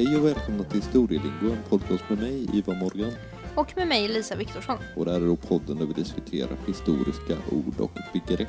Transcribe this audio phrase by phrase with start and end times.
[0.00, 3.12] Hej och välkomna till Historielingo, en podcast med mig, Ivar Morgan.
[3.54, 4.76] Och med mig Lisa Viktorsson.
[4.96, 8.48] Och det här är då podden där vi diskuterar historiska ord och begrepp.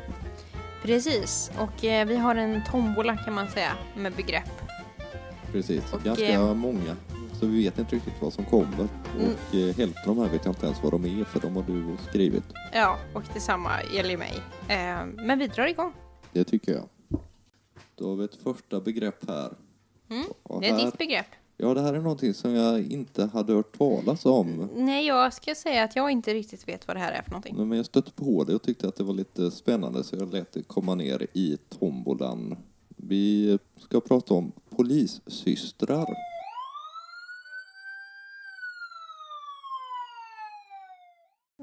[0.84, 4.50] Precis, och eh, vi har en tombola kan man säga med begrepp.
[5.52, 6.96] Precis, Och, ganska eh, många.
[7.40, 8.88] Så vi vet inte riktigt vad som kommer.
[9.18, 9.28] Mm.
[9.32, 11.56] Och eh, hälften av de här vet jag inte ens vad de är, för de
[11.56, 12.44] har du skrivit.
[12.74, 14.34] Ja, och detsamma gäller mig.
[14.68, 15.94] Eh, men vi drar igång.
[16.32, 16.90] Det tycker jag.
[17.96, 19.54] Då har vi ett första begrepp här.
[20.10, 20.26] Mm,
[20.60, 21.26] Det är här ditt begrepp.
[21.58, 24.70] Ja, det här är någonting som jag inte hade hört talas om.
[24.76, 27.68] Nej, jag ska säga att jag inte riktigt vet vad det här är för någonting.
[27.68, 30.52] Men jag stötte på det och tyckte att det var lite spännande så jag lät
[30.52, 32.58] det komma ner i tombolan.
[32.88, 36.06] Vi ska prata om polissystrar.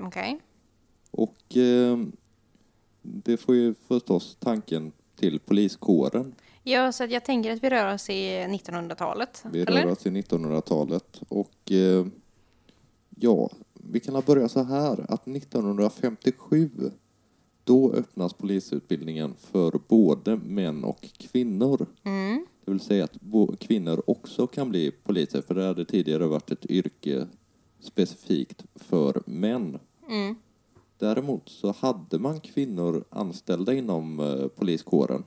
[0.01, 0.41] Okej.
[1.11, 1.99] Och eh,
[3.03, 6.35] det får ju förstås tanken till poliskåren.
[6.69, 9.45] Ja, så jag tänker att vi rör oss i 1900-talet.
[9.53, 9.83] Vi eller?
[9.83, 12.07] rör oss i 1900-talet och eh,
[13.17, 16.71] ja, vi kan börja så här att 1957
[17.65, 21.87] då öppnas polisutbildningen för både män och kvinnor.
[22.03, 22.47] Mm.
[22.65, 23.19] Det vill säga att
[23.61, 27.27] kvinnor också kan bli poliser för det hade tidigare varit ett yrke
[27.81, 29.79] specifikt för män.
[30.09, 30.35] Mm.
[30.99, 35.25] Däremot så hade man kvinnor anställda inom eh, poliskåren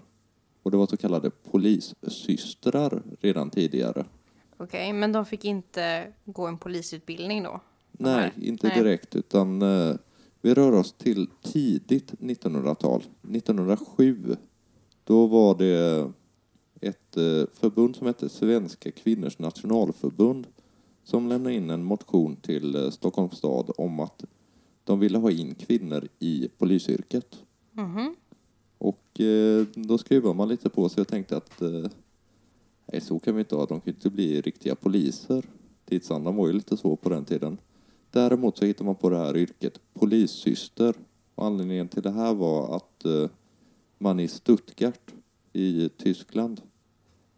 [0.63, 4.05] och det var så kallade polissystrar redan tidigare.
[4.57, 7.61] Okej, men de fick inte gå en polisutbildning då?
[7.91, 8.77] Nej, inte Nej.
[8.77, 9.95] direkt utan eh,
[10.41, 13.03] vi rör oss till tidigt 1900-tal.
[13.33, 14.35] 1907
[15.03, 16.11] då var det
[16.81, 20.47] ett eh, förbund som hette Svenska kvinnors nationalförbund
[21.03, 24.23] som lämnade in en motion till eh, Stockholms stad om att
[24.83, 27.43] de ville ha in kvinnor i polisyrket.
[27.71, 28.15] Mhm.
[28.81, 31.87] Och eh, då skruvar man lite på sig och tänkte att eh,
[32.85, 33.65] nej, så kan vi inte ha.
[33.65, 35.45] De kan ju inte bli riktiga poliser.
[35.85, 37.57] Tidsandan var ju lite så på den tiden.
[38.11, 40.95] Däremot så hittade man på det här yrket polissyster.
[41.35, 43.29] Och anledningen till det här var att eh,
[43.97, 45.13] man i Stuttgart
[45.53, 46.61] i Tyskland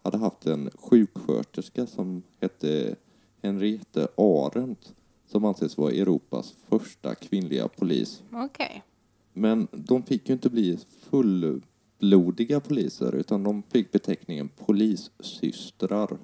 [0.04, 2.96] hade haft en sjuksköterska som hette
[3.42, 4.94] Henriette Arendt
[5.28, 8.24] som anses vara Europas första kvinnliga polis.
[8.32, 8.84] Okej.
[9.34, 16.18] Men de fick ju inte bli fullblodiga poliser utan de fick beteckningen polissystrar.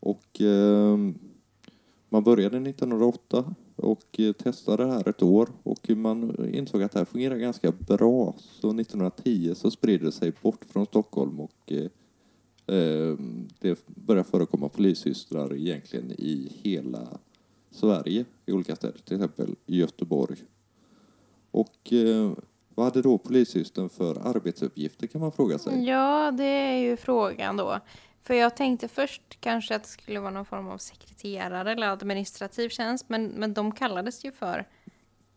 [0.00, 0.96] Och eh,
[2.08, 6.98] man började 1908 och eh, testade det här ett år och man insåg att det
[6.98, 8.34] här fungerar ganska bra.
[8.38, 13.16] Så 1910 så spred det sig bort från Stockholm och eh, eh,
[13.60, 17.18] det började förekomma polissystrar egentligen i hela
[17.70, 20.36] Sverige i olika städer, till exempel Göteborg.
[21.52, 22.32] Och eh,
[22.74, 25.84] vad hade då polissystern för arbetsuppgifter kan man fråga sig?
[25.84, 27.80] Ja, det är ju frågan då.
[28.22, 32.68] För jag tänkte först kanske att det skulle vara någon form av sekreterare eller administrativ
[32.68, 34.68] tjänst, men, men de kallades ju för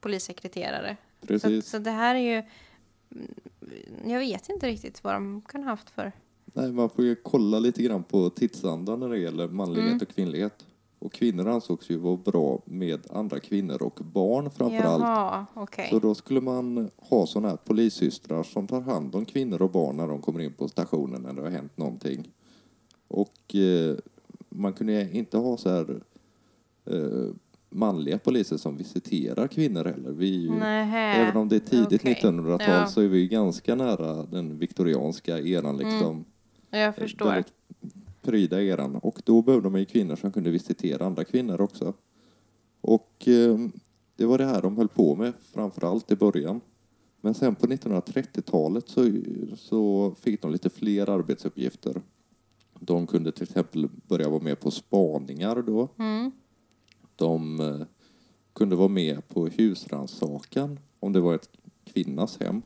[0.02, 0.98] polissekreterare.
[1.22, 1.70] Så, Precis.
[1.70, 2.44] så det här är ju...
[3.12, 3.34] mm,
[4.12, 6.12] Jag vet inte riktigt vad de kan ha haft för...
[6.46, 10.00] Nej, man får ju kolla lite grann på tidsandan när det gäller manlighet Mm.
[10.02, 10.66] och kvinnlighet.
[11.06, 15.04] Och kvinnor ansågs ju vara bra med andra kvinnor och barn framför allt.
[15.04, 15.88] Jaha, okej.
[15.90, 19.98] Så då skulle man ha sådana här polissystrar som tar hand om kvinnor och barn
[19.98, 22.32] när de kommer in på stationen när det har hänt någonting.
[23.08, 23.96] Och eh,
[24.50, 26.02] man kunde inte ha så här
[26.86, 27.30] eh,
[27.70, 30.12] manliga poliser som visiterar kvinnor heller.
[30.12, 32.20] Vi ju, även om det är tidigt okej.
[32.24, 32.88] 1900-tal Ja.
[32.88, 36.26] så är vi ganska nära den viktorianska eran liksom.
[36.70, 37.26] Jag förstår.
[37.26, 37.55] Väldigt
[38.26, 38.96] pryda eran.
[38.96, 41.94] Och då behövde man ju kvinnor som kunde visitera andra kvinnor också.
[42.82, 43.58] Och eh,
[44.16, 46.62] det var det här de höll på med framför allt i början.
[47.22, 49.12] Men sen på 1930-talet så,
[49.56, 52.02] så fick de lite fler arbetsuppgifter.
[52.80, 55.90] De kunde till exempel börja vara med på spaningar då.
[56.00, 56.32] Mm.
[57.16, 57.88] De eh,
[58.54, 61.50] kunde vara med på husrannsakan om det var ett
[61.84, 62.62] kvinnas hem.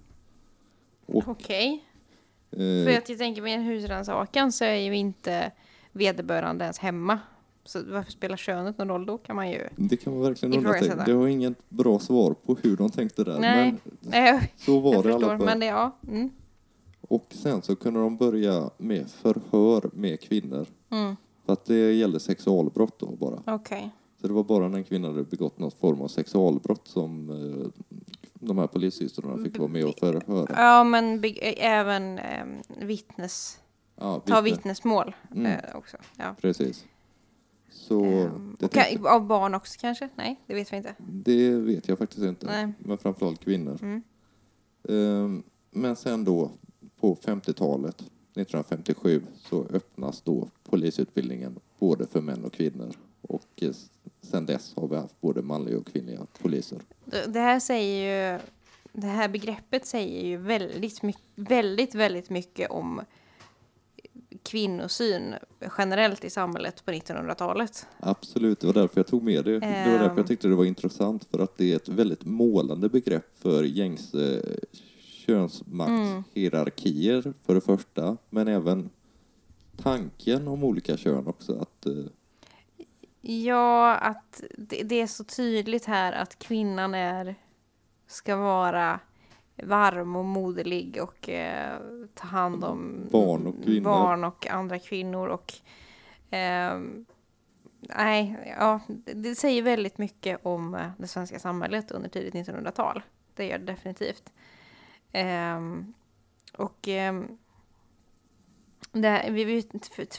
[1.05, 1.73] Okej.
[1.73, 1.88] eh,
[2.49, 5.51] För att jag tänker med en husrannsakan så är ju inte
[5.91, 7.19] vederbörande ens hemma.
[7.63, 9.69] Så varför spelar könet någon roll då kan man ju...
[9.75, 11.03] Det kan man verkligen undra.
[11.05, 13.39] Det har inget bra svar på hur de tänkte där.
[13.39, 15.45] Nej, Men så var jag det alla förstår.
[15.45, 15.97] Men det, ja.
[16.07, 16.29] Mm.
[17.01, 20.67] Och sen så kunde de börja med förhör med kvinnor.
[20.89, 21.15] Mm.
[21.45, 23.43] För att det gällde sexualbrott då bara.
[23.45, 23.91] Okej.
[24.21, 27.67] Så det var bara när en kvinna hade begått någon form av sexualbrott som eh,
[28.39, 30.47] de här polissystrarna fick vara med och förhöra.
[30.57, 31.23] Ja, men
[31.57, 32.45] även eh,
[32.77, 33.59] vittnes...
[33.95, 34.55] Ja, Ta vittne.
[34.57, 35.45] vittnesmål Mm.
[35.45, 35.97] eh, också.
[36.17, 36.35] Ja.
[36.41, 36.85] Precis.
[37.71, 40.09] Så Ehm, det, och tänkte, ka- av barn också kanske?
[40.15, 40.95] Nej, det vet vi inte.
[40.97, 42.45] det vet jag faktiskt inte.
[42.45, 42.73] Nej.
[42.79, 43.77] Men framförallt kvinnor.
[43.81, 44.01] Mm.
[44.89, 46.51] Ehm, Men sen då
[46.99, 47.95] på 50-talet,
[48.35, 52.91] 1957, så öppnas då polisutbildningen både för män och kvinnor.
[53.21, 53.63] Och
[54.21, 56.79] sen dess har vi haft både manliga och kvinnliga poliser.
[57.27, 58.39] Det här säger ju,
[58.93, 61.01] det här begreppet säger ju väldigt,
[61.35, 63.01] väldigt, väldigt mycket om
[64.43, 65.35] kvinnosyn
[65.77, 67.87] generellt i samhället på 1900-talet.
[67.99, 69.51] Absolut, det var därför jag tog med det.
[69.51, 69.99] Det var Ehm.
[69.99, 73.63] därför jag tyckte det var intressant, för att det är ett väldigt målande begrepp för
[73.63, 74.41] gängse
[75.25, 78.89] könsmaktshierarkier för det första, men även
[79.81, 81.59] tanken om olika kön också.
[81.61, 81.93] Att, eh,
[83.21, 87.35] Ja, att det, det är så tydligt här att kvinnan är,
[88.07, 88.99] ska vara
[89.63, 91.79] varm och moderlig och eh,
[92.13, 95.27] ta hand om Barn och barn och andra kvinnor.
[95.27, 95.53] Och,
[96.29, 97.05] ehm,
[97.79, 98.79] nej, ja,
[99.15, 103.01] det, säger väldigt mycket om eh, det svenska samhället under tidigt 1900-tal.
[103.35, 104.33] Det gör det definitivt.
[105.11, 105.93] Ehm,
[106.57, 107.37] och ehm,
[108.91, 109.61] det, vi,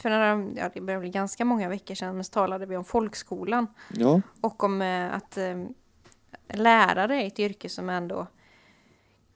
[0.01, 3.67] för några, ja, det börjar bli ganska många veckor sedan så talade vi om folkskolan
[3.93, 5.65] ja, och om eh, att eh,
[6.53, 8.27] lärare är ett yrke som ändå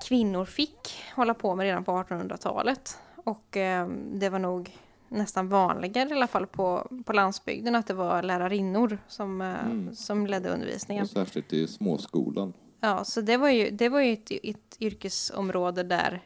[0.07, 2.97] kvinnor fick hålla på med redan på 1800-talet.
[3.15, 4.77] Och eh, det var nog
[5.09, 9.95] nästan vanligare i alla fall på, på landsbygden att det var lärarinnor som, eh, Mm.
[9.95, 11.03] som ledde undervisningen.
[11.03, 12.53] och särskilt i småskolan.
[12.79, 16.21] Ja, så det var ju, det var ju ett, ett yrkesområde där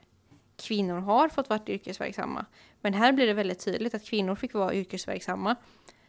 [0.55, 2.45] kvinnor har fått vara yrkesverksamma.
[2.81, 5.55] Men här blir det väldigt tydligt att kvinnor fick vara yrkesverksamma.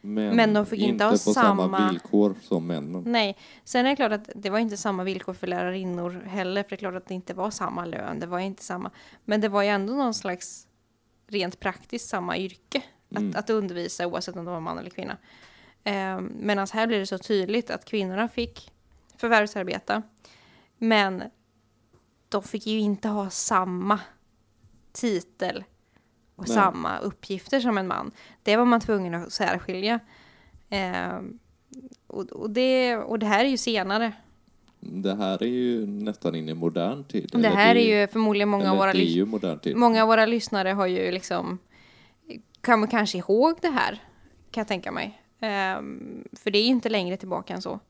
[0.02, 3.02] Men, Men de fick inte ha på samma samma- villkor som männen.
[3.06, 6.70] Nej, sen är det klart att det var inte samma villkor för lärarinnor heller, för
[6.70, 8.90] det är klart att det inte var samma lön, det var inte samma.
[9.24, 10.66] Men det var ju ändå någon slags
[11.26, 12.82] rent praktiskt samma yrke
[13.16, 13.30] Mm.
[13.30, 15.16] att, att undervisa oavsett om det var man eller kvinna.
[15.84, 18.72] Eh, Medan här blir det så tydligt att kvinnorna fick
[19.16, 20.02] förvärvsarbeta,
[20.78, 21.22] men
[22.28, 24.00] de fick ju inte ha samma
[24.92, 25.64] titel
[26.40, 26.54] och Nej.
[26.54, 28.10] samma uppgifter som en man.
[28.42, 30.00] Det var man tvungen att särskilja.
[30.70, 31.20] Eh,
[32.06, 34.12] och, och, det, och det här är ju senare.
[34.80, 37.30] Det här är ju nästan in i modern tid.
[37.32, 39.26] Det här är ju förmodligen många av våra, det ju
[39.74, 41.58] många av våra lyssnare har ju liksom
[42.60, 44.02] kommer kanske ihåg det här,
[44.50, 45.22] kan jag tänka mig.
[45.40, 47.80] Ehm, för det är ju inte längre tillbaka än så.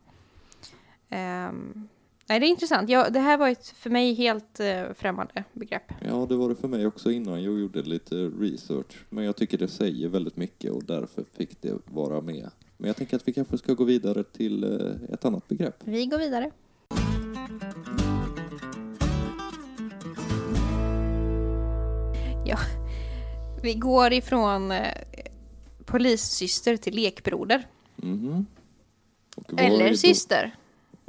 [1.08, 1.88] Ehm,
[2.30, 2.90] nej, det är intressant.
[2.90, 5.92] Ja, det här var ett för mig helt uh, främmande begrepp.
[6.08, 9.04] Ja, det var det för mig också innan jag gjorde lite research.
[9.08, 12.50] Men jag tycker det säger väldigt mycket och därför fick det vara med.
[12.76, 15.74] Men jag tänker att vi kanske ska gå vidare till eh, ett annat begrepp.
[15.84, 16.50] Vi går vidare.
[22.46, 22.58] Ja,
[23.62, 24.94] vi går ifrån eh,
[25.84, 27.66] polissyster till lekbroder.
[29.36, 30.54] Och vad Eller syster.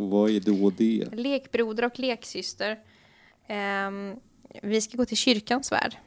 [0.01, 1.06] Och vad är då det?
[1.12, 2.80] Lekbroder och leksyster.
[3.88, 4.19] Um,
[4.62, 5.98] vi ska gå till kyrkans värld.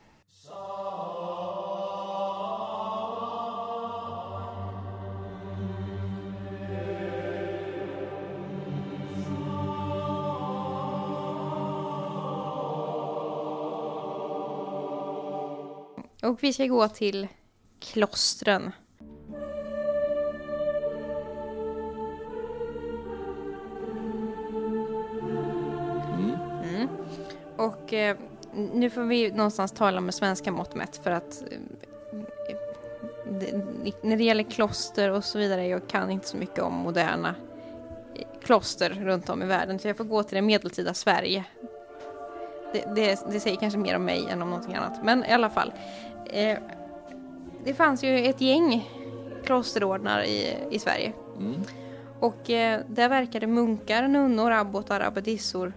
[16.22, 17.28] Och vi ska gå till
[17.80, 18.72] klostren.
[27.94, 28.16] Eh,
[28.74, 31.58] nu får vi någonstans tala med svenska mått mätt för att eh,
[33.40, 37.34] det, när det gäller kloster och så vidare, jag kan inte så mycket om moderna
[38.14, 41.44] eh, kloster runt om i världen så jag får gå till det medeltida Sverige.
[42.72, 45.50] Det, det, det säger kanske mer om mig än om någonting annat, men i alla
[45.50, 45.72] fall.
[46.26, 46.58] Eh,
[47.64, 48.90] det fanns ju ett gäng
[49.44, 51.54] klosterordnar i, i Sverige Mm.
[52.20, 55.72] och eh, där verkade munkar, nunnor, abbotar, abbedissor,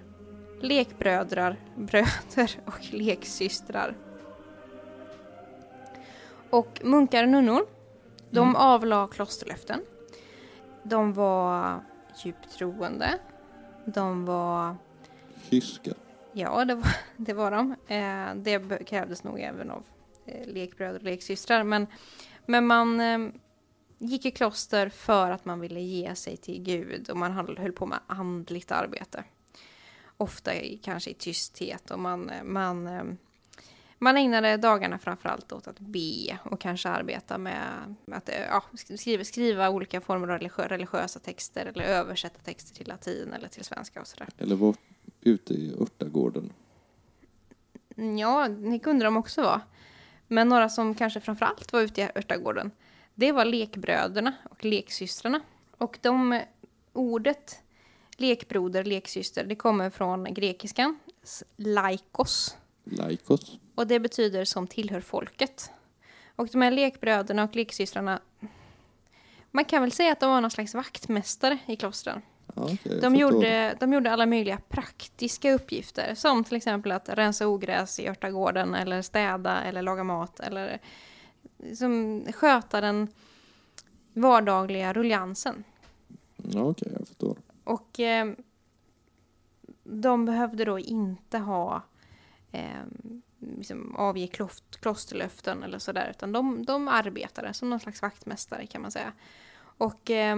[0.59, 3.95] lekbrödrar, bröder och leksystrar.
[6.49, 7.67] Och munkar och nunnor,
[8.29, 9.81] de avlade klosterlöften.
[10.83, 11.79] De var
[12.23, 13.19] djupt troende.
[13.85, 14.75] De var,
[15.49, 15.91] Kyska.
[16.31, 17.75] ja det var, det var de.
[17.87, 19.83] Eh, det krävdes nog även av
[20.25, 21.63] eh, lekbröder och leksystrar.
[21.63, 21.87] Men,
[22.45, 23.29] men man eh,
[23.97, 27.71] gick i kloster för att man ville ge sig till Gud och man höll, höll
[27.71, 29.23] på med andligt arbete.
[30.17, 33.03] Ofta i, kanske i tysthet och man, eh, man, eh,
[33.97, 38.63] man ägnade dagarna framförallt åt att be och kanske arbeta med att eh, ja,
[38.97, 43.65] skriva, skriva olika former av religiö- religiösa texter eller översätta texter till latin eller till
[43.65, 44.27] svenska och sådär.
[44.37, 44.75] Eller var
[45.21, 46.53] ute i örtagården.
[48.19, 49.61] Ja, det kunde de också vara.
[50.27, 52.71] Men några som kanske framförallt var ute i örtagården,
[53.15, 55.41] det var lekbröderna och leksystrarna.
[55.77, 56.41] Och de
[56.93, 57.59] ordet
[58.17, 60.99] lekbroder, leksyster, det kommer från grekiskan,
[61.55, 62.57] laikos.
[62.83, 63.59] Laikos.
[63.75, 65.71] Och det betyder som tillhör folket.
[66.35, 68.19] Och de här lekbröderna och leksystrarna,
[69.51, 72.21] man kan väl säga att de var någon slags vaktmästare i klostren.
[72.55, 77.99] Jag De gjorde, de gjorde alla möjliga praktiska uppgifter, som till exempel att rensa ogräs
[77.99, 80.79] i örtagården, eller städa, eller laga mat, eller
[81.75, 83.07] som sköta den
[84.13, 85.63] vardagliga ruljansen.
[86.35, 87.37] Ja, okej, jag förstår.
[87.67, 88.33] Och eh,
[89.83, 91.81] de behövde då inte ha
[92.51, 92.83] eh,
[93.39, 98.81] liksom avge kloft, klosterlöften eller sådär, utan de, de arbetade som någon slags vaktmästare kan
[98.81, 99.13] man säga.
[99.59, 100.35] Och eh,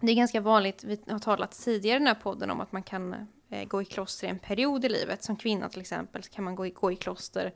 [0.00, 2.82] det är ganska vanligt, vi har talat tidigare i den här podden om att man
[2.82, 5.24] kan eh, gå i kloster i en period i livet.
[5.24, 7.54] Som kvinna till exempel så kan man gå i, gå i kloster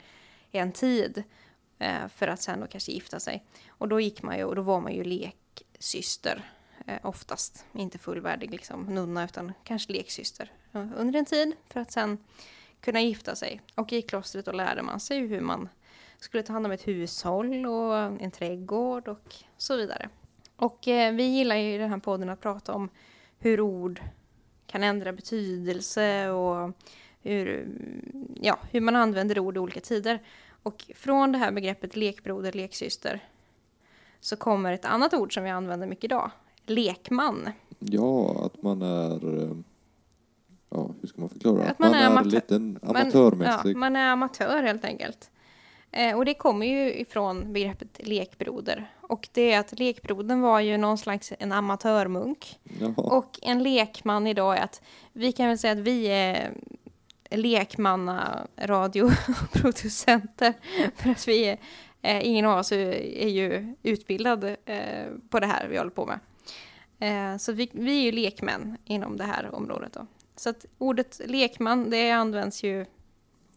[0.51, 1.23] i en tid
[1.79, 3.45] eh, för att sen då kanske gifta sig.
[3.69, 6.45] Och då gick man ju, och då var man ju leksyster
[6.87, 7.65] eh, oftast.
[7.73, 12.19] Inte fullvärdig liksom nunna utan kanske leksyster eh, under en tid för att sen
[12.81, 13.61] kunna gifta sig.
[13.75, 15.69] Och i klostret då lärde man sig hur man
[16.19, 20.09] skulle ta hand om ett hushåll och en trädgård och så vidare.
[20.57, 22.89] Och eh, vi gillar ju i den här podden att prata om
[23.39, 24.01] hur ord
[24.67, 26.73] kan ändra betydelse och
[27.23, 27.69] hur,
[28.41, 30.23] ja, hur man använder ord i olika tider.
[30.63, 33.21] Och från det här begreppet lekbroder, leksyster
[34.21, 36.31] så kommer ett annat ord som vi använder mycket idag.
[36.67, 37.49] Lekman.
[37.79, 39.43] Ja, att man är...
[39.43, 39.51] eh,
[40.71, 41.65] Ja, hur ska man förklara?
[41.65, 43.75] Att man är amatör- lite Man- amatörmässig.
[43.75, 45.31] Ja, man är amatör helt enkelt.
[45.91, 48.91] Eh, och det kommer ju ifrån begreppet lekbroder.
[49.01, 52.59] Och det är att lekbrodern var ju någon slags en amatörmunk.
[52.81, 52.93] Jaha.
[52.97, 54.83] Och en lekman idag är att
[55.13, 56.53] vi kan väl säga att vi är
[57.31, 60.53] lekmanna radioproducenter.
[60.97, 61.59] För att vi är,
[62.03, 66.07] eh, ingen av oss är, är ju utbildad eh, på det här vi håller på
[66.07, 66.19] med.
[66.99, 70.07] Eh, så vi, vi är ju lekmän inom det här området då.
[70.37, 72.87] Så att ordet lekman, det används ju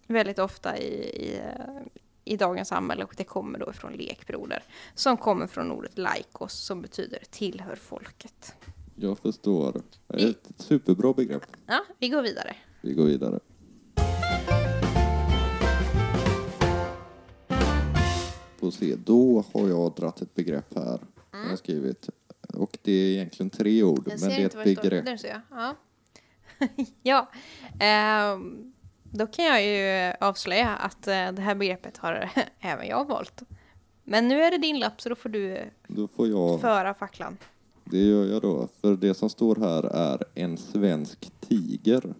[0.07, 1.53] väldigt ofta i, i, eh,
[2.25, 4.63] i dagens samhälle och det kommer då från lekbroder.
[4.95, 8.55] Som kommer från ordet laikos som betyder tillhör folket.
[8.95, 9.81] Jag förstår.
[10.07, 11.45] Det är ett superbra begrepp.
[11.65, 12.55] Ja, vi går vidare.
[12.81, 13.39] Vi går vidare.
[18.57, 20.99] Får se, då har jag dratt ett begrepp här.
[21.31, 22.09] Jag har skrivit.
[22.59, 25.05] Och det är egentligen tre ord, men det är ett begrepp.
[25.05, 25.41] Där ser jag.
[25.51, 25.75] Ja.
[27.03, 27.31] ja.
[27.79, 28.73] Ehm,
[29.03, 33.41] då kan jag ju avslöja att eh, det här begreppet har även jag valt.
[34.03, 37.37] Men nu är det din lapp så då får du Då får jag, föra facklan.
[37.83, 38.67] det gör jag då.
[38.81, 42.13] För det som står här är en svensk tiger.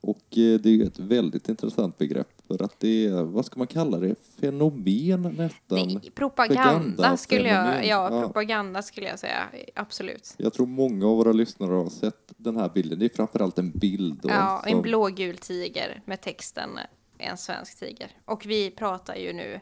[0.00, 2.37] Och eh, det är ett väldigt intressant begrepp.
[2.48, 6.00] För att det är, vad ska man kalla det, fenomen nästan.
[6.02, 8.20] Det, propaganda skulle jag, ja, Ja.
[8.22, 9.42] propaganda skulle jag säga,
[9.74, 10.34] absolut.
[10.36, 12.98] Jag tror många av våra lyssnare har sett den här bilden.
[12.98, 14.18] Det är framförallt en bild.
[14.22, 16.70] Då, Ja, en som- blågul tiger med texten
[17.18, 18.10] en svensk tiger.
[18.24, 19.60] Och vi pratar ju nu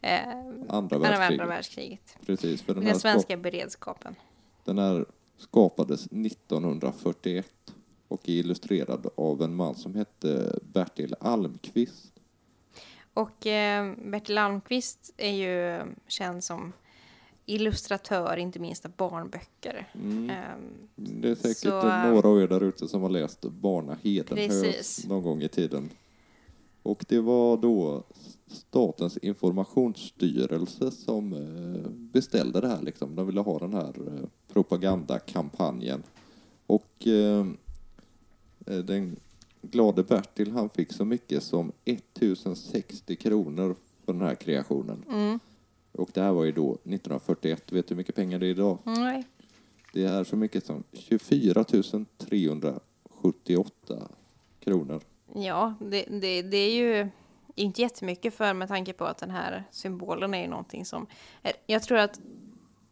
[0.00, 1.48] eh, Andra andra världskriget.
[1.48, 2.16] världskriget.
[2.26, 4.14] Precis, för den Den svenska skap, beredskapen.
[4.64, 5.04] den här
[5.38, 7.46] skapades 1941
[8.08, 12.12] och är illustrerad av en man som hette Bertil Almqvist.
[13.18, 16.72] Och eh, Bertil Almqvist är ju känd som
[17.46, 19.86] illustratör, inte minst av barnböcker.
[19.94, 20.30] Mm.
[20.30, 25.06] Ehm, Det är säkert Så, några av er där ute som har läst Barna Hedenhös
[25.06, 25.90] någon gång i tiden.
[26.82, 28.02] Och det var då
[28.46, 32.82] Statens informationsstyrelse som eh, beställde det här.
[32.82, 33.16] Liksom.
[33.16, 36.02] De ville ha den här eh, propagandakampanjen.
[36.66, 37.46] Och eh,
[38.66, 39.16] eh, den
[39.62, 45.04] glade Bertil han fick så mycket som 1060 kronor för den här kreationen.
[45.10, 45.38] mm,
[45.92, 47.72] Och det här var ju då 1941.
[47.72, 48.78] Vet du hur mycket pengar det är idag?
[48.84, 49.24] nej.
[49.92, 51.64] Det är så mycket som 24
[52.18, 54.08] 378
[54.60, 55.00] kronor.
[55.34, 57.08] Ja, det, det, det är ju
[57.54, 61.06] inte jättemycket för med tanke på att den här symbolen är ju någonting som...
[61.66, 62.20] Jag tror att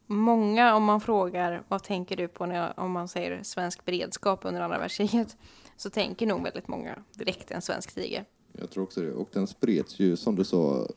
[0.06, 4.60] många, om man frågar vad tänker du på när, om man säger svensk beredskap under
[4.60, 5.36] andra världskriget,
[5.76, 8.24] så tänker nog väldigt många direkt en svensk tiger.
[8.52, 9.12] Jag tror också det.
[9.12, 10.88] Och den spreds ju, som du sa,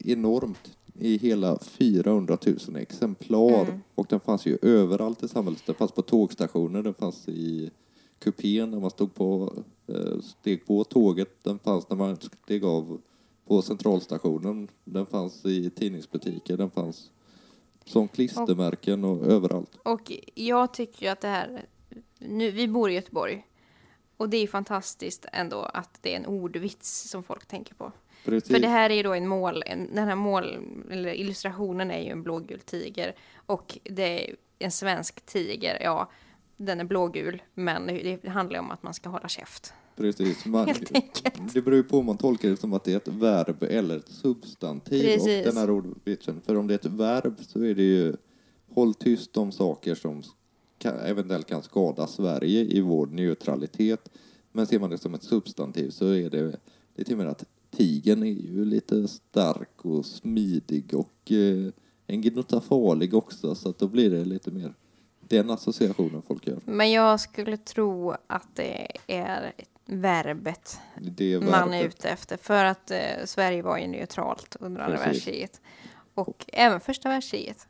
[0.00, 3.64] enormt i hela 400 000 exemplar.
[3.64, 3.80] Mm.
[3.94, 5.62] Och den fanns ju överallt i samhället.
[5.66, 7.70] Den fanns på tågstationer, den fanns i
[8.18, 9.52] kupén när man stod på,
[9.86, 11.44] eh, steg på tåget.
[11.44, 13.00] Den fanns när man steg av
[13.46, 14.68] på centralstationen.
[14.84, 16.56] Den fanns i tidningsbutiker.
[16.56, 17.10] Den fanns
[17.84, 19.76] som klistermärken och överallt.
[19.82, 21.66] Och jag tycker ju att det här...
[22.18, 23.46] Nu, vi bor i Göteborg.
[24.16, 27.92] Och det är fantastiskt ändå att det är en ordvits som folk tänker på.
[28.24, 28.50] Precis.
[28.52, 30.58] För det här är ju då en mål, en, den här mål,
[30.90, 33.14] eller illustrationen är ju en blågul tiger.
[33.34, 36.10] Och det är en svensk tiger, ja,
[36.56, 39.74] den är blågul, men det handlar ju om att man ska hålla käft.
[40.00, 40.46] Precis.
[40.46, 41.54] Man, Helt enkelt.
[41.54, 43.96] Det beror ju på om man tolkar det som att det är ett verb eller
[43.96, 45.02] ett substantiv.
[45.02, 45.46] Precis.
[45.46, 46.40] Och den här ordvitsen.
[46.46, 48.16] För om det är ett verb så är det ju
[48.74, 50.22] håll tyst om saker som
[50.78, 54.08] kan, eventuellt kan skada Sverige i vår neutralitet.
[54.52, 58.26] Men ser man det som ett substantiv så är det, och med att tigen är
[58.26, 61.72] ju lite stark och smidig och eh,
[62.06, 64.74] en gnutta farlig också så att då blir det lite mer
[65.30, 66.60] den associationen folk gör.
[66.64, 69.52] Men jag skulle tro att det är
[69.90, 71.94] verbet Det är man är verbet.
[71.94, 72.36] ute efter.
[72.36, 75.12] För att eh, Sverige var ju neutralt under andra Precis.
[75.12, 75.60] världskriget.
[76.14, 77.68] Och även första världskriget.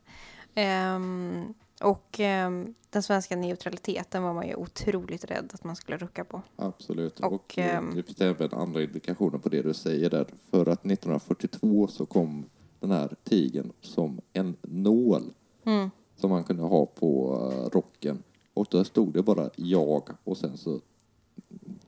[0.55, 6.23] Ehm, och ehm, den svenska neutraliteten var man ju otroligt rädd att man skulle rucka
[6.23, 6.41] på.
[6.55, 7.19] Absolut.
[7.19, 10.25] Och, Och, ehm, det finns även andra indikationer på det du säger där.
[10.51, 12.45] För att 1942 så kom
[12.79, 15.33] den här tigen som en nål
[15.65, 15.89] Mm.
[16.15, 18.23] som man kunde ha på eh, rocken.
[18.53, 20.79] Och då stod det bara jag och sen så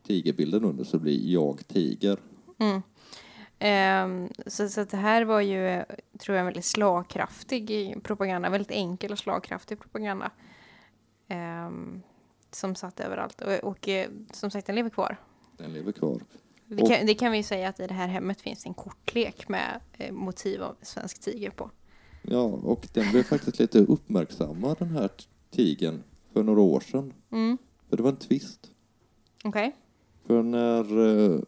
[0.03, 2.19] tigerbilden under så blir jag tiger.
[2.57, 2.81] Mm.
[3.59, 5.83] Ehm, så, så det här var ju,
[6.19, 8.49] tror jag, en väldigt slagkraftig propaganda.
[8.49, 10.31] Väldigt enkel och slagkraftig propaganda.
[11.27, 12.01] Ehm,
[12.51, 13.41] som satt överallt.
[13.41, 15.17] Och, och eh, som sagt, den lever kvar.
[15.57, 16.21] Den lever kvar.
[16.79, 19.49] Och- kan, det kan vi ju säga att i det här hemmet finns en kortlek
[19.49, 21.69] med eh, motiv av svensk tiger på.
[22.21, 25.09] Ja, och den blev faktiskt lite uppmärksammad den här
[25.51, 27.13] tigern för några år sedan.
[27.31, 27.57] Mm.
[27.89, 28.71] För det var en twist.
[29.43, 29.75] Okej.
[30.27, 31.39] För när eh,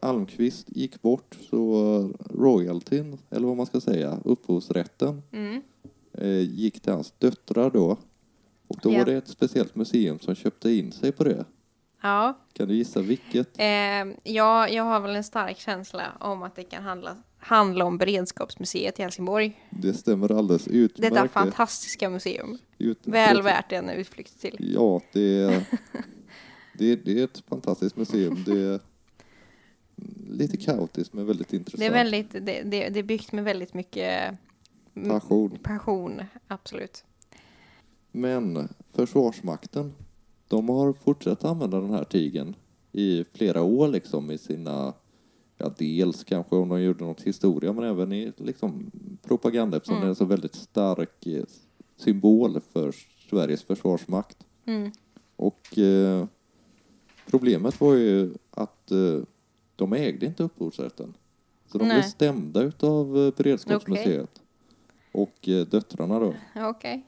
[0.00, 5.62] Almqvist gick bort så royaltyn, eller vad man ska säga, upphovsrätten, Mm.
[6.18, 7.96] eh, gick till hans döttrar då.
[8.68, 8.98] Och då Ja.
[8.98, 11.44] var det ett speciellt museum som köpte in sig på det.
[12.02, 13.48] Ja, Kan du gissa vilket?
[13.58, 13.64] eh,
[14.32, 18.98] ja, jag har väl en stark känsla om att det kan handla, handla om Beredskapsmuseet
[18.98, 19.60] i Helsingborg.
[19.70, 21.14] Det stämmer alldeles utmärkt.
[21.14, 22.58] Detta fantastiska museum.
[22.78, 24.72] Ut- Väl värt en utflykt till.
[24.74, 25.64] Ja, det
[26.78, 28.44] det, det är ett fantastiskt museum.
[28.46, 28.80] Det är
[30.30, 31.80] lite kaotiskt men väldigt intressant.
[31.80, 34.38] Det är, väldigt, det, det, det är byggt med väldigt mycket
[34.94, 35.58] mm, Passion.
[35.62, 37.04] passion, absolut.
[38.12, 39.92] Men Försvarsmakten,
[40.48, 42.54] de har fortsatt använda den här tigen
[42.92, 44.94] i flera år liksom i sina,
[45.56, 48.90] ja dels kanske om de gjorde något historia men även i liksom
[49.22, 50.04] propaganda eftersom Mm.
[50.04, 51.44] det är en så väldigt stark eh,
[51.96, 52.92] symbol för
[53.30, 54.46] Sveriges försvarsmakt.
[54.66, 54.90] Mm.
[55.36, 56.26] Och eh,
[57.30, 59.20] problemet var ju att eh,
[59.76, 61.14] de ägde inte upphovsrätten.
[61.66, 62.02] Så de blev Nej.
[62.10, 64.42] stämda utav eh, Beredskapsmuseet.
[65.12, 66.34] Och eh, döttrarna då.
[66.56, 67.06] Okej.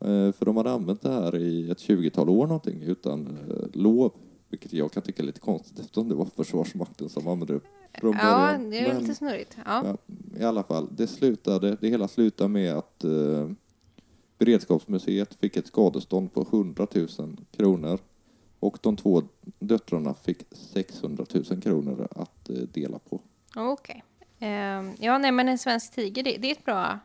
[0.00, 4.12] Eh, För de hade använt det här i ett 20-tal år någonting utan eh, lov.
[4.48, 7.60] Vilket jag kan tycka är lite konstigt eftersom det var Försvarsmakten som använde det
[8.00, 8.70] från Ja, början.
[8.70, 9.56] det är Men, lite snurrigt.
[9.66, 9.84] Ja.
[9.86, 9.96] ja,
[10.40, 13.48] I alla fall, det slutade, det hela slutade med att eh,
[14.38, 17.08] Beredskapsmuseet fick ett skadestånd på 100 000
[17.56, 17.98] kronor
[18.64, 19.22] och de två
[19.58, 23.20] döttrarna fick 600 000 kronor att eh, dela på.
[23.56, 24.04] Okej.
[24.38, 26.98] Ehm, ja, nej, men en svensk tiger, det, det är ett bra,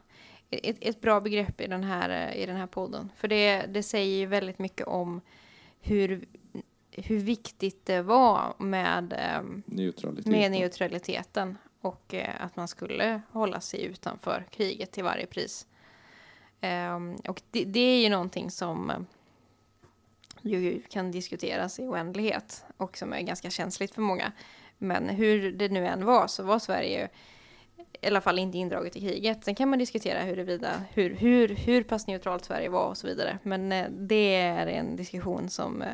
[0.50, 3.12] ett, ett bra begrepp i den här, i den här podden.
[3.15, 5.22] För det, det säger ju väldigt mycket om
[5.80, 6.26] hur,
[6.91, 10.32] hur viktigt det var med, ehm, Neutralitet.
[10.32, 15.67] med neutraliteten och eh, att man skulle hålla sig utanför kriget till varje pris.
[16.62, 18.91] Ehm, och det, det är ju någonting som
[20.41, 24.32] ju kan diskuteras i oändlighet och som är ganska känsligt för många.
[24.78, 27.10] Men hur det nu än var så var Sverige
[28.02, 29.43] i alla fall inte indraget i kriget.
[29.43, 33.39] Sen kan man diskutera huruvida, hur, hur, hur pass neutralt Sverige var och så vidare.
[33.43, 35.93] Men eh, det är en diskussion som eh,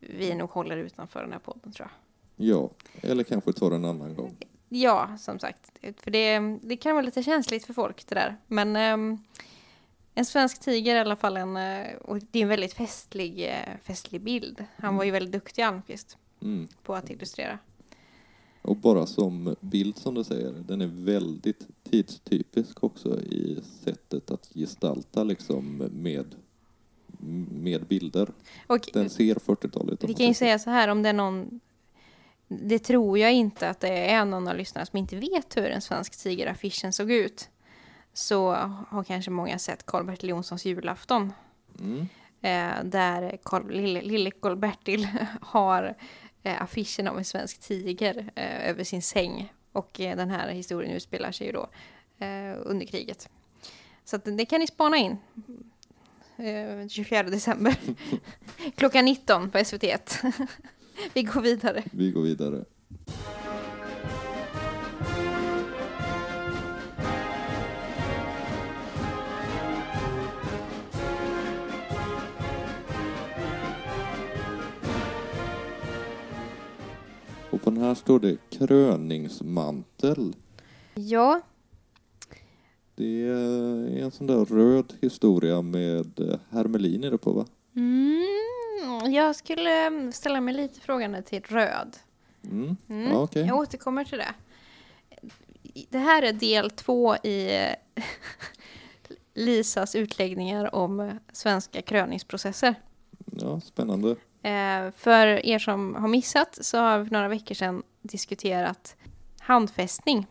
[0.00, 2.46] vi nog håller utanför den här podden tror jag.
[2.46, 2.70] Ja,
[3.02, 4.36] eller kanske ta det en annan gång.
[4.68, 5.72] Ja, som sagt.
[5.96, 8.36] För det, det kan vara lite känsligt för folk det där.
[8.46, 9.18] Men ehm,
[10.20, 13.48] en svensk tiger är i alla fall en, eh, och det är en väldigt festlig,
[13.48, 14.64] eh, festlig bild.
[14.76, 16.68] Han var ju väldigt duktig Almqvist Mm.
[16.82, 17.58] på att illustrera.
[18.62, 24.50] Och bara som bild som du säger, den är väldigt tidstypisk också i sättet att
[24.54, 26.34] gestalta liksom med,
[27.50, 28.28] med bilder.
[28.66, 30.04] Och Den ser 40-talet ut.
[30.04, 31.60] om vi kan ju säga så här om det är någon
[32.48, 35.80] det tror jag inte att det är någon av lyssnarna som inte vet hur en
[35.80, 37.49] svensk tigeraffischen såg ut.
[38.12, 38.52] Så
[38.88, 41.32] har kanske många sett Karl-Bertil Jonssons julafton.
[41.80, 42.08] Mm.
[42.40, 45.08] Eh, där Carl, lille, lille Karl-Bertil
[45.40, 45.94] har
[46.42, 49.52] eh, affischen av en svensk tiger eh, över sin säng.
[49.72, 51.68] Och den här historien utspelar sig ju då
[52.64, 53.28] under kriget.
[54.04, 55.16] Så att det kan ni spana in.
[56.40, 57.76] Eh, 24 december.
[58.76, 60.32] Klockan 19 på SVT1.
[61.14, 61.84] Vi går vidare.
[61.92, 62.64] Vi går vidare.
[77.50, 80.36] Och på den här står det kröningsmantel.
[80.94, 81.40] Ja,
[82.94, 87.46] Det är en sån där röd historia med eh, hermelin är det på va?
[87.76, 91.96] Mm, jag skulle mm, ställa mig lite frågande till röd.
[92.44, 92.76] Mm.
[92.88, 93.12] Mm.
[93.12, 93.46] Ja, okej.
[93.46, 94.34] Jag återkommer till det.
[95.90, 97.66] Det här är del två i
[99.34, 102.74] Lisas utläggningar om eh, svenska kröningsprocesser.
[103.32, 104.16] Ja, spännande.
[104.42, 108.96] Eh, för er som har missat så har vi för några veckor sedan diskuterat
[109.40, 110.26] handfästning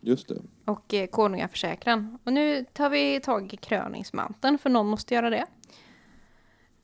[0.00, 0.42] Just det.
[0.64, 2.18] och eh, konungaförsäkran.
[2.24, 5.46] Och nu tar vi tag i kröningsmanteln för någon måste göra det.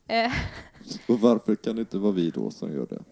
[0.07, 0.31] Eh,
[1.07, 3.03] Och varför kan det inte vara vi då som gör det?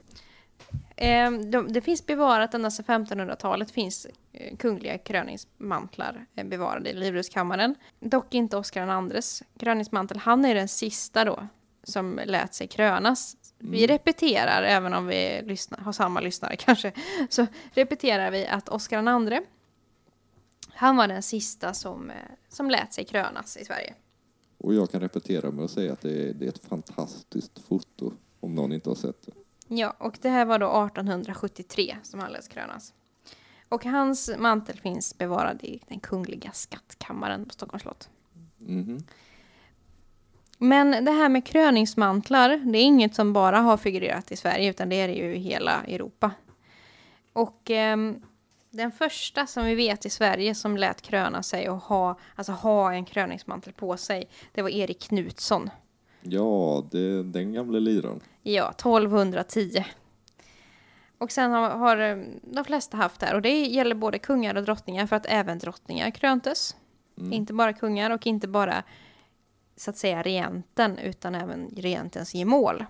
[0.97, 6.93] Eh, de, det finns bevarat ända sedan 1500-talet finns eh, kungliga kröningsmantlar eh, bevarade i
[6.93, 7.75] Livrustkammaren.
[7.99, 10.17] Dock inte Oscar IIs kröningsmantel.
[10.17, 11.47] Han är den sista då
[11.85, 13.37] som lät sig krönas.
[13.57, 13.87] Vi Mm.
[13.87, 16.91] repeterar, även om vi lyssnar, har samma lyssnare kanske,
[17.29, 19.39] så repeterar vi att Oscar II,
[20.73, 22.15] han var den sista som, eh,
[22.49, 23.93] som lät sig krönas i Sverige.
[24.57, 28.13] Och jag kan repetera med att säga att det är, det är ett fantastiskt foto
[28.39, 29.31] om någon inte har sett det.
[29.75, 32.93] Ja, och det här var då 1873 som han läts krönas.
[33.69, 38.09] Och hans mantel finns bevarad i den kungliga skattkammaren på Stockholms slott.
[38.57, 39.03] Mhm.
[40.57, 44.89] Men det här med kröningsmantlar, det är inget som bara har figurerat i Sverige, utan
[44.89, 46.31] det är det ju i hela Europa.
[47.33, 48.21] Och ehm,
[48.69, 52.93] den första som vi vet i Sverige som lät kröna sig och ha, alltså ha
[52.93, 55.69] en kröningsmantel på sig, det var Erik Knutsson.
[56.21, 58.19] Ja, det, den gamla liraren.
[58.43, 59.85] Ja, 1210.
[61.17, 63.35] Och sen har, har eh, de flesta haft det här.
[63.35, 66.75] Och det gäller både kungar och drottningar för att även drottningar kröntes.
[67.17, 67.33] Mm.
[67.33, 68.83] Inte bara kungar och inte bara
[69.75, 72.85] så att säga regenten utan även regentens gemål.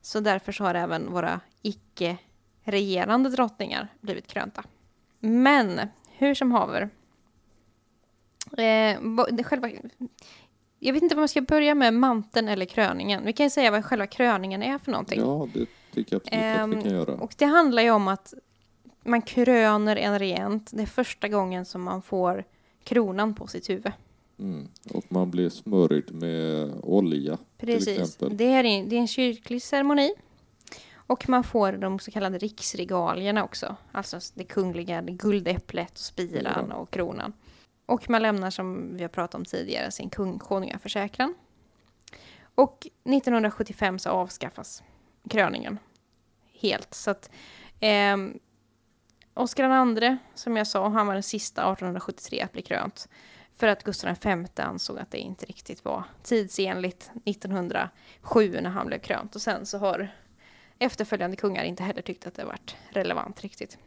[0.00, 4.64] Så därför så har även våra icke-regerande drottningar blivit krönta.
[5.20, 6.90] Men hur som haver.
[8.58, 9.70] Eh, själva,
[10.78, 13.24] jag vet inte om man ska börja med manteln eller kröningen.
[13.24, 15.20] Vi kan ju säga vad själva kröningen är för någonting.
[15.20, 17.14] Ja, det tycker jag absolut att vi Ehm, kan göra.
[17.14, 18.34] Och det handlar ju om att
[19.04, 20.70] man kröner en regent.
[20.74, 22.44] Det är första gången som man får
[22.84, 23.92] kronan på sitt huvud.
[24.38, 24.68] Mm.
[24.94, 28.16] Och man blir smörjd med olja Precis.
[28.16, 30.14] Det är, en- det är en kyrklig ceremoni.
[30.94, 33.76] Och man får de så kallade riksregalierna också.
[33.92, 37.32] Alltså det kungliga, det guldäpplet, och spiran och kronan.
[37.86, 41.34] Och man lämnar som vi har pratat om tidigare sin kung, konungaförsäkran.
[42.54, 44.82] Och 1975 så avskaffas
[45.30, 45.78] kröningen
[46.60, 46.94] helt.
[46.94, 47.30] Så att
[47.80, 48.38] ehm,
[49.34, 53.08] Oscar II, som jag sa, han var den sista 1873 att bli krönt.
[53.56, 58.98] För att Gustav V ansåg att det inte riktigt var tidsenligt 1907 när han blev
[58.98, 59.34] krönt.
[59.34, 60.08] Och sen så har
[60.78, 63.78] efterföljande kungar inte heller tyckt att det varit relevant riktigt.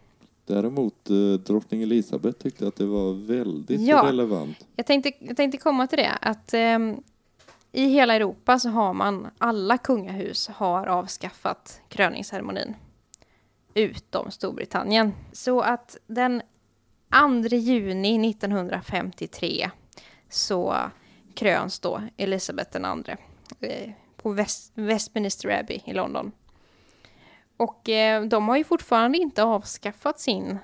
[0.46, 4.04] Däremot eh, drottning Elisabeth tyckte att det var väldigt Ja.
[4.08, 4.66] relevant.
[4.76, 7.04] Jag tänkte, jag tänkte komma till det, att ehm,
[7.72, 12.76] i hela Europa så har man, alla kungahus har avskaffat kröningsceremonin.
[13.74, 15.12] Utom Storbritannien.
[15.32, 16.42] Så att den
[17.12, 19.70] 2 juni 1953
[20.30, 20.76] så
[21.34, 23.16] kröns då Elisabeth II
[23.60, 26.32] eh, på West, Westminster Abbey i London.
[27.58, 30.58] Och eh, de har ju fortfarande inte avskaffat sin,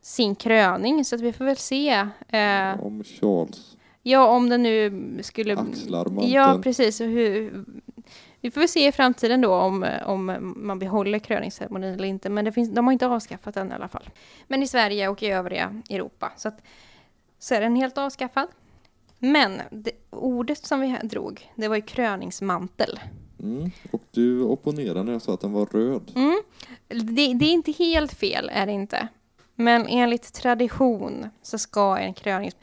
[0.00, 1.90] sin kröning, så att vi får väl se.
[2.28, 4.92] Eh, Om Charles Ja, om den nu
[5.22, 5.56] skulle...
[5.56, 6.32] axlar manteln.
[6.32, 7.00] Ja, precis.
[7.00, 7.64] Och hur...
[8.40, 12.30] Vi får väl se i framtiden då om, om man behåller kröningsceremonin eller inte.
[12.30, 14.10] Men det finns, de har inte avskaffat den i alla fall.
[14.46, 16.32] Men i Sverige och i övriga Europa.
[16.36, 16.62] Så, att,
[17.38, 18.48] så är den helt avskaffad.
[19.18, 23.00] Men det, ordet som vi drog, det var ju kröningsmantel.
[23.40, 23.70] Mm.
[23.90, 26.12] Och du opponerade när jag sa att den var röd.
[26.14, 26.42] Mm.
[26.88, 29.08] Det, det är inte helt fel, är det inte.
[29.54, 32.56] Men enligt tradition så ska en krönings,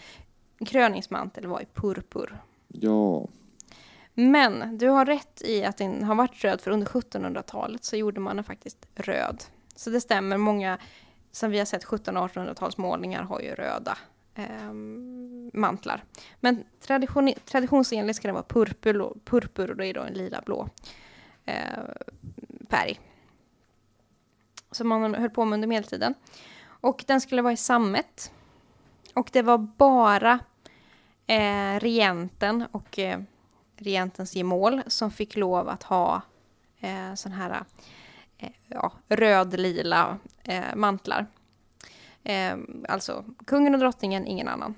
[0.65, 2.37] kröningsmantel vara i purpur.
[2.67, 3.27] Ja,
[4.17, 8.19] men du har rätt i att den har varit röd, för under 1700-talet så gjorde
[8.19, 9.43] man den faktiskt röd.
[9.75, 10.77] Så det stämmer, många
[11.31, 13.97] som vi har sett 1700-1800-talsmålningar har ju röda
[14.35, 14.73] eh,
[15.53, 16.03] mantlar.
[16.39, 20.69] Men tradition, traditionsenligt ska den vara purpur, och- purpur och det är då en lila-blå
[21.45, 21.55] eh,
[22.69, 22.99] färg.
[24.71, 26.13] Som man höll på med under medeltiden.
[26.65, 28.31] Och den skulle vara i sammet.
[29.13, 30.39] Och det var bara
[31.27, 33.19] eh, regenten och eh,
[33.77, 36.21] regentens gemål som fick lov att ha
[36.79, 37.63] eh, sån här
[38.37, 41.25] eh, ja, röd-lila eh, mantlar.
[42.23, 42.57] Eh,
[42.89, 44.75] alltså kungen och drottningen, ingen annan.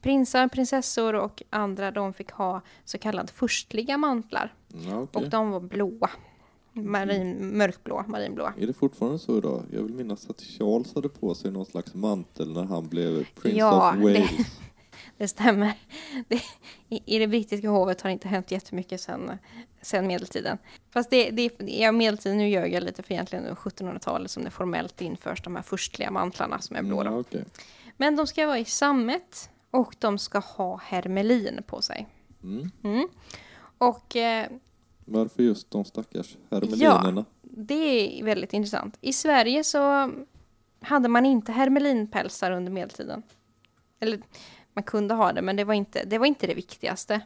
[0.00, 4.54] Prinsar, prinsessor och andra de fick ha så kallade furstliga mantlar.
[4.68, 5.22] ja okej.
[5.22, 6.10] Och de var blåa.
[6.72, 8.52] Marin, mörkblå, marinblå.
[8.58, 9.62] Är det fortfarande så idag?
[9.72, 13.58] Jag vill minnas att Charles hade på sig någon slags mantel när han blev Prince
[13.58, 14.30] Ja, of Wales.
[14.36, 14.44] Det
[15.26, 15.72] stämmer.
[16.28, 16.42] Det,
[16.88, 19.38] i, I det brittiska hovet har det inte hänt jättemycket sen,
[19.82, 20.58] sen medeltiden.
[20.90, 24.50] Fast det, det, ja, medeltiden, nu ljög jag lite för egentligen nu 1700-talet som det
[24.50, 27.04] formellt införs de här förstliga mantlarna som är blå.
[27.04, 27.18] Ja, då.
[27.18, 27.44] okej.
[27.96, 32.08] Men de ska vara i sammet och de ska ha hermelin på sig.
[32.42, 32.70] Mm.
[32.84, 33.08] Mm.
[33.78, 34.46] Och eh,
[35.04, 37.24] Varför just de stackars hermelinerna?
[37.42, 38.98] det är väldigt intressant.
[39.00, 40.12] I Sverige så
[40.80, 43.22] hade man inte hermelinpälsar under medeltiden.
[44.00, 44.20] Eller
[44.76, 47.20] man kunde ha det, men det var inte det, var inte det viktigaste.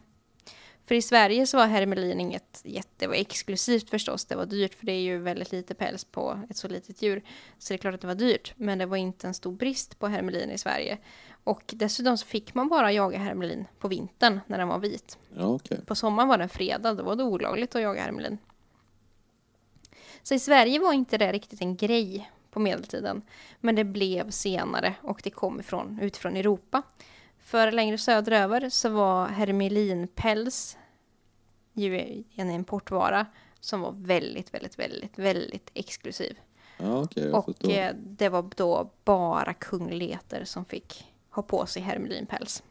[0.84, 4.74] För i Sverige så var hermelin inget jätte, det var exklusivt förstås, det var dyrt
[4.74, 7.22] för det är ju väldigt lite päls på ett så litet djur.
[7.58, 9.98] Så det är klart att det var dyrt, men det var inte en stor brist
[9.98, 10.98] på hermelin i Sverige.
[11.44, 15.18] Och dessutom så fick man bara jaga hermelin på vintern när den var vit.
[15.36, 15.80] Ja, okej.
[15.86, 18.38] På sommaren var den fredad, då var det olagligt att jaga hermelin.
[20.22, 23.22] Så i Sverige var inte det riktigt en grej på medeltiden.
[23.60, 26.82] Men det blev senare och det kom ifrån, utifrån Europa.
[27.50, 30.78] För längre söderöver så var hermelinpäls
[31.72, 33.26] ju en importvara
[33.60, 36.38] som var väldigt, väldigt, väldigt, väldigt exklusiv.
[36.78, 37.70] Ja, jag Och förstår.
[37.70, 42.62] eh, det var då bara kungligheter som fick ha på sig hermelinpäls.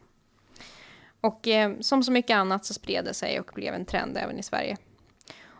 [1.21, 4.39] Och eh, som så mycket annat så spred det sig och blev en trend även
[4.39, 4.77] i Sverige.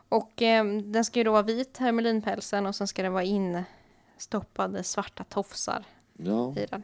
[0.10, 4.84] Och eh, den ska ju då vara vit, hermelinpälsen, och sen ska det vara instoppade
[4.84, 6.84] svarta tofsar Ja, i den.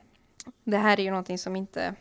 [0.63, 1.95] Det här är ju någonting som inte,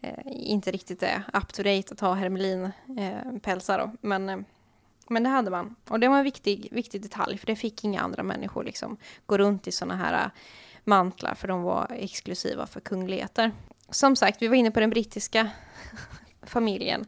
[0.00, 3.92] Eh, inte riktigt är up to date att ha hermelinpälsar eh, då.
[4.00, 4.38] Men, eh,
[5.08, 5.76] men det hade man.
[5.88, 9.38] Och det var en viktig, viktig detalj för det fick inga andra människor liksom gå
[9.38, 10.30] runt i sådana här eh,
[10.84, 13.52] mantlar för de var exklusiva för kungligheter.
[13.90, 15.50] Som sagt, vi var inne på den brittiska
[16.42, 17.06] familjen.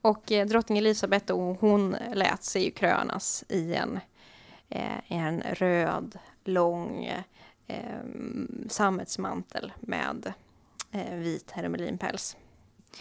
[0.00, 4.00] Och eh, drottning Elisabeth och hon lät sig ju krönas i en,
[4.68, 7.22] eh, en röd, lång eh,
[7.66, 10.32] mm, sammetsmantel med
[10.94, 12.36] vit hermelinpäls.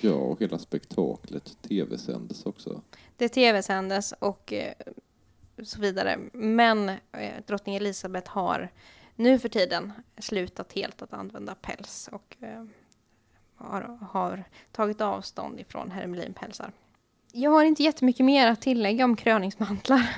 [0.02, 2.82] ja, och hela spektaklet tv-sändes också.
[3.18, 4.74] Det tv-sändes och eh,
[5.64, 6.20] så vidare.
[6.34, 8.72] Men eh, drottning Elisabeth har
[9.16, 12.66] nu för tiden slutat helt att använda päls och eh,
[13.56, 16.72] har, har tagit avstånd ifrån hermelinpälsar.
[17.36, 20.16] Jag har inte jättemycket mer att tillägga om kröningsmantlar.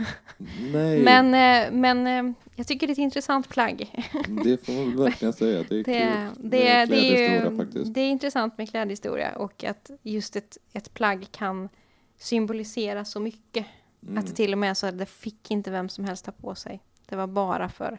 [0.74, 4.06] Nej, Men, eh, men eh, jag tycker det är ett intressant plagg.
[4.44, 5.64] det får man verkligen säga.
[5.70, 7.94] Det är Det, kul det, med det, är ju, faktiskt.
[7.94, 11.70] det är intressant med klädhistoria och att just ett, ett plagg kan
[12.18, 13.66] symbolisera så mycket.
[14.04, 14.18] Mm.
[14.18, 16.56] Att det till och med så att det fick inte vem som helst ha på
[16.56, 16.80] sig.
[17.06, 17.98] Det var bara för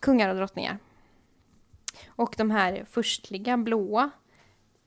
[0.00, 0.78] kungar och drottningar.
[2.06, 4.10] Och de här förstliga blåa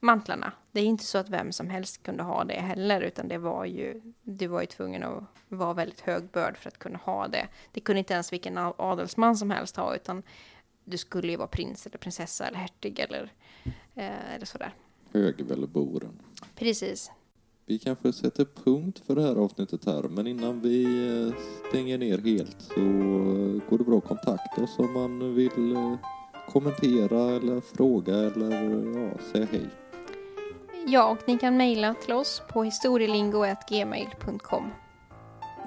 [0.05, 3.37] mantlarna, det är inte så att vem som helst kunde ha det heller, utan det
[3.37, 7.27] var ju, du var ju tvungen att vara väldigt hög börd för att kunna ha
[7.27, 7.47] det.
[7.71, 10.23] Det kunde inte ens vilken adelsman som helst ha, utan
[10.83, 13.33] du skulle ju vara prins eller prinsessa eller hertig eller,
[13.95, 14.73] eh, eller sådär.
[15.13, 16.19] Högvälboren.
[16.55, 17.11] Precis.
[17.65, 21.33] Vi kanske sätter punkt för det här avsnittet här, men innan vi eh,
[21.69, 22.81] stänger ner helt så
[23.69, 25.95] går det bra att kontakta oss om man vill eh,
[26.49, 28.51] kommentera eller fråga eller
[28.99, 29.84] ja, säga hej.
[30.87, 34.71] Ja, och ni kan mejla till oss på historielingo.gmail.com.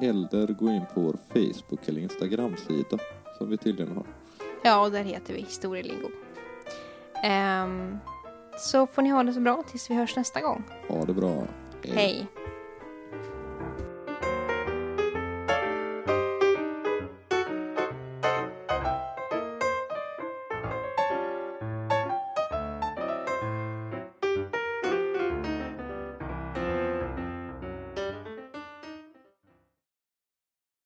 [0.00, 2.98] Eller gå in på vår Facebook eller Instagram-sida
[3.38, 4.06] som vi tydligen har.
[4.62, 6.08] Ja, och där heter vi Historielingo.
[7.24, 7.98] Ehm,
[8.58, 10.64] så får ni ha det så bra tills vi hörs nästa gång.
[10.88, 11.42] Ha det bra.
[11.84, 12.26] Hej.